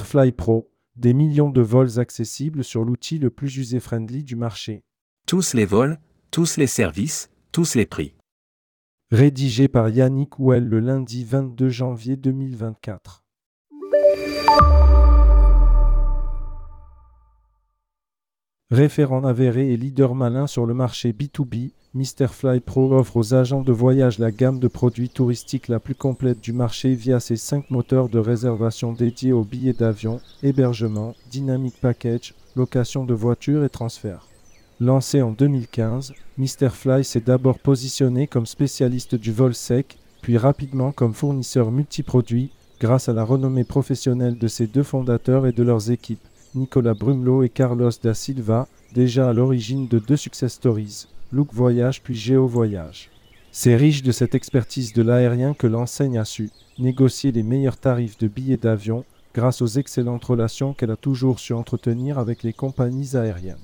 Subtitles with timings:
[0.00, 4.82] Fly Pro, des millions de vols accessibles sur l'outil le plus user-friendly du marché.
[5.24, 6.00] Tous les vols,
[6.32, 8.16] tous les services, tous les prix.
[9.12, 13.24] Rédigé par Yannick Ouel le lundi 22 janvier 2024.
[18.70, 23.72] Référent avéré et leader malin sur le marché B2B, Fly Pro offre aux agents de
[23.72, 28.08] voyage la gamme de produits touristiques la plus complète du marché via ses 5 moteurs
[28.08, 34.26] de réservation dédiés aux billets d'avion, hébergement, dynamic package, location de voitures et transfert.
[34.80, 36.14] Lancé en 2015,
[36.70, 43.10] Fly s'est d'abord positionné comme spécialiste du vol sec, puis rapidement comme fournisseur multiproduits grâce
[43.10, 46.26] à la renommée professionnelle de ses deux fondateurs et de leurs équipes.
[46.54, 52.02] Nicolas Brumelot et Carlos da Silva, déjà à l'origine de deux success stories, Look Voyage
[52.02, 53.08] puis Géo Voyage.
[53.52, 58.18] C'est riche de cette expertise de l'aérien que l'enseigne a su négocier les meilleurs tarifs
[58.18, 63.16] de billets d'avion grâce aux excellentes relations qu'elle a toujours su entretenir avec les compagnies
[63.16, 63.56] aériennes.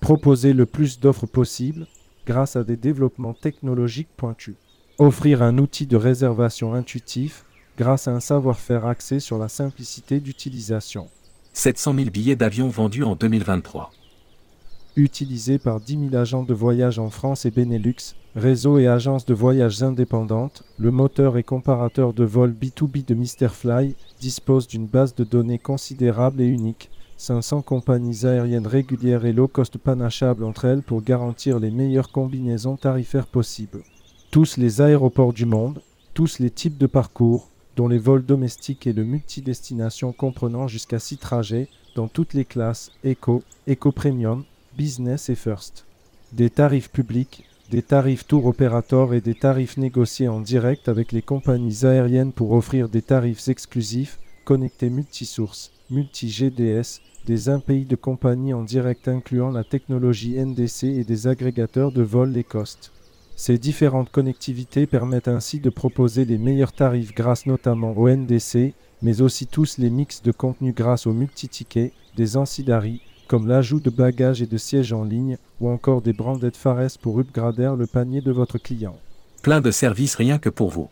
[0.00, 1.86] Proposer le plus d'offres possible
[2.26, 4.56] grâce à des développements technologiques pointus.
[4.98, 7.46] Offrir un outil de réservation intuitif
[7.78, 11.08] grâce à un savoir-faire axé sur la simplicité d'utilisation.
[11.54, 13.92] 700 000 billets d'avion vendus en 2023.
[14.98, 19.32] Utilisé par 10 000 agents de voyage en France et Benelux, réseaux et agences de
[19.32, 25.22] voyage indépendantes, le moteur et comparateur de vol B2B de Fly dispose d'une base de
[25.22, 26.90] données considérable et unique.
[27.16, 33.28] 500 compagnies aériennes régulières et low-cost panachables entre elles pour garantir les meilleures combinaisons tarifaires
[33.28, 33.84] possibles.
[34.32, 35.80] Tous les aéroports du monde,
[36.12, 41.18] tous les types de parcours, dont les vols domestiques et le multidestination comprenant jusqu'à 6
[41.18, 44.42] trajets dans toutes les classes Eco, Eco Premium,
[44.78, 45.86] Business et First.
[46.32, 51.20] Des tarifs publics, des tarifs tour opérateurs et des tarifs négociés en direct avec les
[51.20, 58.62] compagnies aériennes pour offrir des tarifs exclusifs, connectés multisources, multi-GDS, des impayés de compagnies en
[58.62, 62.92] direct incluant la technologie NDC et des agrégateurs de vols les cost.
[63.34, 69.22] Ces différentes connectivités permettent ainsi de proposer les meilleurs tarifs grâce notamment au NDC, mais
[69.22, 74.42] aussi tous les mix de contenu grâce aux multi-tickets, des ancillaries, comme l'ajout de bagages
[74.42, 78.32] et de sièges en ligne, ou encore des branded Fares pour upgrader le panier de
[78.32, 78.96] votre client.
[79.42, 80.88] Plein de services rien que pour vous.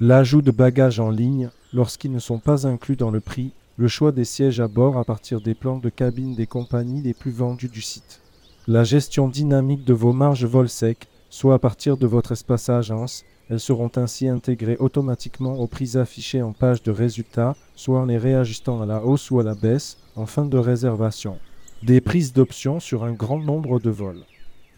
[0.00, 4.10] L'ajout de bagages en ligne, lorsqu'ils ne sont pas inclus dans le prix, le choix
[4.10, 7.68] des sièges à bord à partir des plans de cabine des compagnies les plus vendues
[7.68, 8.20] du site.
[8.66, 13.24] La gestion dynamique de vos marges vol sec, soit à partir de votre espace agence,
[13.50, 18.18] elles seront ainsi intégrées automatiquement aux prix affichés en page de résultats, soit en les
[18.18, 21.38] réajustant à la hausse ou à la baisse en fin de réservation.
[21.82, 24.22] Des prises d'options sur un grand nombre de vols.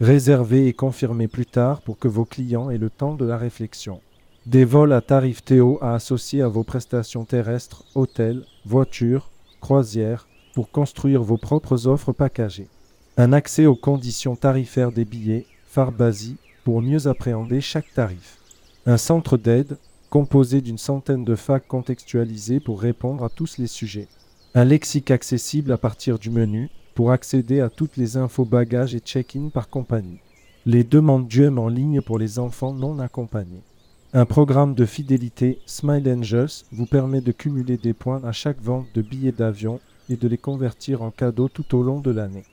[0.01, 4.01] Réservez et confirmez plus tard pour que vos clients aient le temps de la réflexion.
[4.47, 9.29] Des vols à tarif Théo à associer à vos prestations terrestres, hôtels, voitures,
[9.61, 12.67] croisières, pour construire vos propres offres packagées.
[13.15, 18.39] Un accès aux conditions tarifaires des billets, Farbazi, pour mieux appréhender chaque tarif.
[18.85, 19.77] Un centre d'aide
[20.09, 24.09] composé d'une centaine de facs contextualisés pour répondre à tous les sujets.
[24.53, 28.99] Un lexique accessible à partir du menu pour accéder à toutes les infos bagages et
[28.99, 30.19] check-in par compagnie.
[30.65, 33.63] Les demandes d'UM en ligne pour les enfants non accompagnés.
[34.11, 38.87] Un programme de fidélité Smile Angels vous permet de cumuler des points à chaque vente
[38.93, 39.79] de billets d'avion
[40.09, 42.43] et de les convertir en cadeaux tout au long de l'année.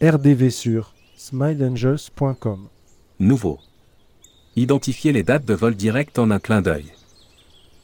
[0.00, 2.68] RDV sur smileangels.com
[3.20, 3.60] Nouveau.
[4.56, 6.86] Identifier les dates de vol direct en un clin d'œil.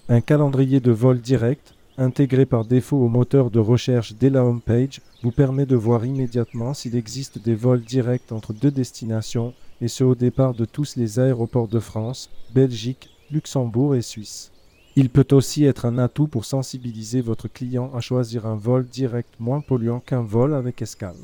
[0.09, 5.01] Un calendrier de vol direct, intégré par défaut au moteur de recherche dès la homepage,
[5.23, 10.03] vous permet de voir immédiatement s'il existe des vols directs entre deux destinations, et ce
[10.03, 14.51] au départ de tous les aéroports de France, Belgique, Luxembourg et Suisse.
[14.97, 19.33] Il peut aussi être un atout pour sensibiliser votre client à choisir un vol direct
[19.39, 21.15] moins polluant qu'un vol avec escale.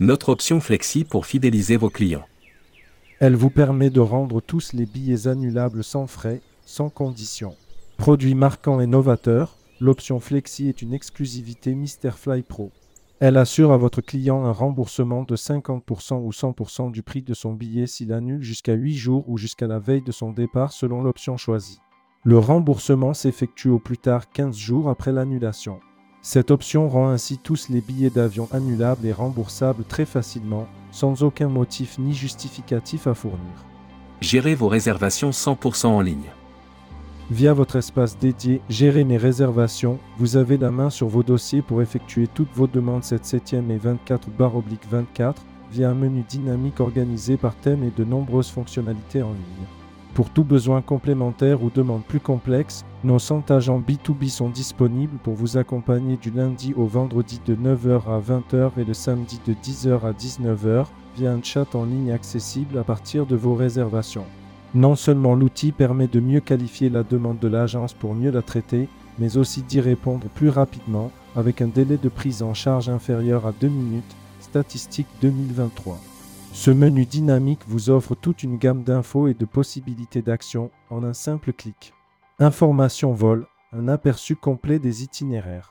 [0.00, 2.26] Notre option Flexi pour fidéliser vos clients.
[3.18, 7.54] Elle vous permet de rendre tous les billets annulables sans frais, sans condition.
[7.96, 11.74] Produit marquant et novateur, l'option Flexi est une exclusivité
[12.14, 12.72] Fly Pro.
[13.18, 17.54] Elle assure à votre client un remboursement de 50% ou 100% du prix de son
[17.54, 21.38] billet s'il annule jusqu'à 8 jours ou jusqu'à la veille de son départ selon l'option
[21.38, 21.80] choisie.
[22.22, 25.80] Le remboursement s'effectue au plus tard 15 jours après l'annulation.
[26.20, 31.48] Cette option rend ainsi tous les billets d'avion annulables et remboursables très facilement, sans aucun
[31.48, 33.66] motif ni justificatif à fournir.
[34.22, 36.30] Gérez vos réservations 100% en ligne.
[37.30, 41.82] Via votre espace dédié Gérer mes réservations, vous avez la main sur vos dossiers pour
[41.82, 44.28] effectuer toutes vos demandes 7 7e et 24
[44.90, 49.66] 24 via un menu dynamique organisé par thème et de nombreuses fonctionnalités en ligne.
[50.16, 55.34] Pour tout besoin complémentaire ou demande plus complexe, nos 100 agents B2B sont disponibles pour
[55.34, 60.06] vous accompagner du lundi au vendredi de 9h à 20h et le samedi de 10h
[60.06, 60.86] à 19h
[61.18, 64.24] via un chat en ligne accessible à partir de vos réservations.
[64.74, 68.88] Non seulement l'outil permet de mieux qualifier la demande de l'agence pour mieux la traiter,
[69.18, 73.52] mais aussi d'y répondre plus rapidement avec un délai de prise en charge inférieur à
[73.52, 75.98] 2 minutes, statistique 2023.
[76.58, 81.12] Ce menu dynamique vous offre toute une gamme d'infos et de possibilités d'action en un
[81.12, 81.92] simple clic.
[82.38, 85.70] Information vol, un aperçu complet des itinéraires.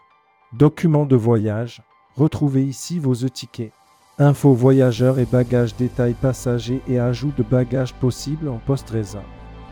[0.53, 1.81] Documents de voyage,
[2.15, 3.73] retrouvez ici vos e-tickets.
[4.19, 9.23] Infos voyageurs et bagages détails passagers et ajout de bagages possibles en post-reza.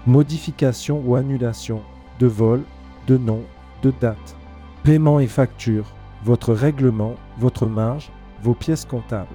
[0.07, 1.83] Modification ou annulation
[2.17, 2.63] de vol,
[3.05, 3.43] de nom,
[3.83, 4.35] de date.
[4.83, 5.85] Paiement et facture,
[6.23, 8.11] votre règlement, votre marge,
[8.41, 9.29] vos pièces comptables.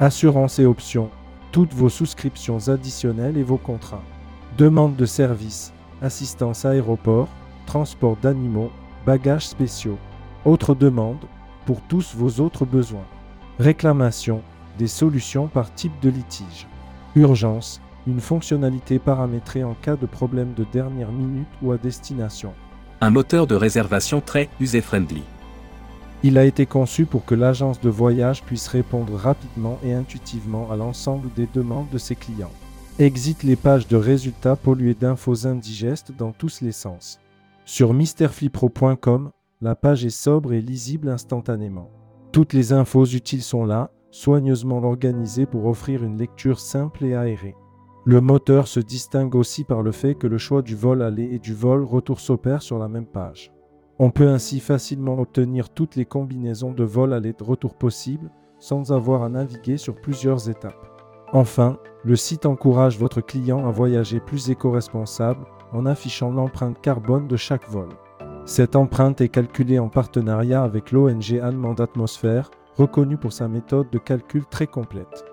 [0.00, 1.10] Assurance et options,
[1.50, 4.04] toutes vos souscriptions additionnelles et vos contrats.
[4.56, 7.26] Demande de services, assistance aéroport,
[7.66, 8.70] transport d'animaux,
[9.04, 9.98] bagages spéciaux.
[10.44, 11.24] Autres demandes,
[11.66, 13.06] pour tous vos autres besoins.
[13.58, 14.40] Réclamation,
[14.78, 16.68] des solutions par type de litige.
[17.16, 22.52] Urgence, une fonctionnalité paramétrée en cas de problème de dernière minute ou à destination.
[23.00, 25.24] Un moteur de réservation très user-friendly.
[26.24, 30.76] Il a été conçu pour que l'agence de voyage puisse répondre rapidement et intuitivement à
[30.76, 32.50] l'ensemble des demandes de ses clients.
[32.98, 37.20] Exit les pages de résultats polluées d'infos indigestes dans tous les sens.
[37.64, 39.30] Sur misterflipro.com,
[39.60, 41.90] la page est sobre et lisible instantanément.
[42.32, 47.54] Toutes les infos utiles sont là, soigneusement organisées pour offrir une lecture simple et aérée.
[48.04, 51.38] Le moteur se distingue aussi par le fait que le choix du vol aller et
[51.38, 53.52] du vol retour s'opère sur la même page.
[54.00, 58.30] On peut ainsi facilement obtenir toutes les combinaisons de vol aller de retour possibles
[58.60, 60.86] sans avoir à naviguer sur plusieurs étapes.
[61.32, 67.36] Enfin, le site encourage votre client à voyager plus éco-responsable en affichant l'empreinte carbone de
[67.36, 67.88] chaque vol.
[68.46, 73.98] Cette empreinte est calculée en partenariat avec l'ONG allemande Atmosphère, reconnue pour sa méthode de
[73.98, 75.24] calcul très complète.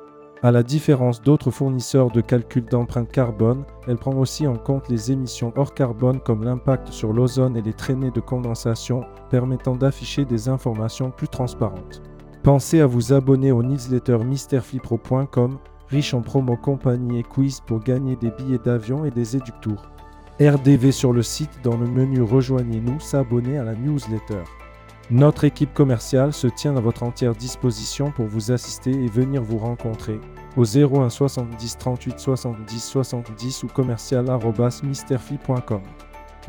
[0.46, 5.12] À la différence d'autres fournisseurs de calcul d'empreinte carbone, elle prend aussi en compte les
[5.12, 10.48] émissions hors carbone comme l'impact sur l'ozone et les traînées de condensation, permettant d'afficher des
[10.48, 12.04] informations plus transparentes.
[12.44, 15.58] Pensez à vous abonner au newsletter misterflipro.com,
[15.90, 19.82] riche en promos compagnie et quiz pour gagner des billets d'avion et des éductours.
[20.40, 24.44] RDV sur le site dans le menu Rejoignez-nous, s'abonner à la newsletter.
[25.12, 29.60] Notre équipe commerciale se tient à votre entière disposition pour vous assister et venir vous
[29.60, 30.20] rencontrer
[30.58, 35.82] au 01 70 38 70 70 ou commercial.misterfly.com.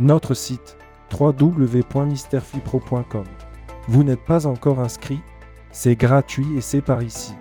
[0.00, 0.79] Notre site
[1.12, 3.25] www.misterflypro.com.
[3.88, 5.20] Vous n'êtes pas encore inscrit?
[5.70, 7.35] C'est gratuit et c'est par ici.